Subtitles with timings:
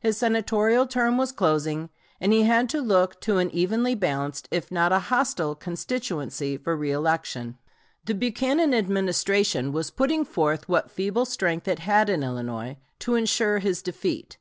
[0.00, 4.72] His Senatorial term was closing, and he had to look to an evenly balanced if
[4.72, 7.56] not a hostile constituency for reëlection.
[8.06, 13.58] The Buchanan Administration was putting forth what feeble strength it had in Illinois to insure
[13.58, 14.38] his defeat.